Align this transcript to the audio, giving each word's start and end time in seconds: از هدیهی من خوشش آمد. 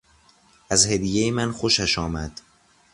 از 0.69 0.85
هدیهی 0.85 1.31
من 1.31 1.51
خوشش 1.51 1.99
آمد. 1.99 2.41